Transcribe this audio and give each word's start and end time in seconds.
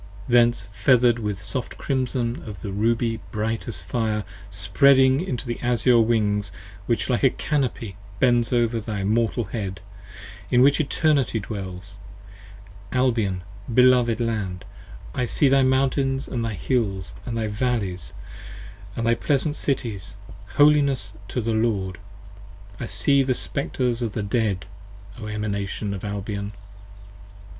Thence 0.27 0.65
feather'd 0.73 1.19
with 1.19 1.43
soft 1.43 1.77
crimson 1.77 2.41
of 2.47 2.63
the 2.63 2.71
ruby 2.71 3.17
bright 3.31 3.67
as 3.67 3.81
fire 3.81 4.23
Spreading 4.49 5.21
into 5.23 5.45
the 5.45 5.59
azure 5.59 5.99
Wings 5.99 6.51
which 6.87 7.07
like 7.07 7.21
a 7.21 7.29
canopy 7.29 7.91
10 8.19 8.19
Bends 8.19 8.51
over 8.51 8.79
thy 8.79 9.01
immortal 9.01 9.43
Head, 9.43 9.79
in 10.49 10.63
which 10.63 10.79
Eternity 10.81 11.39
dwells. 11.39 11.99
Albion, 12.91 13.43
beloved 13.71 14.19
Land! 14.19 14.65
I 15.13 15.25
see 15.25 15.47
thy 15.49 15.61
mountains 15.61 16.25
& 16.25 16.25
thy 16.31 16.55
hills 16.55 17.13
And 17.23 17.37
valleys 17.51 18.13
& 18.95 18.95
thy 18.97 19.13
pleasant 19.13 19.55
Cities, 19.55 20.13
Holiness 20.55 21.13
to 21.27 21.41
the 21.41 21.53
Lord. 21.53 21.99
I 22.79 22.87
see 22.87 23.21
the 23.21 23.35
Spectres 23.35 24.01
of 24.01 24.13
thy 24.13 24.21
Dead, 24.21 24.65
O 25.19 25.27
Emanation 25.27 25.93
of 25.93 26.03
Albion. 26.03 26.53